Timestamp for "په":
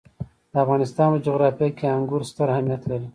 1.13-1.19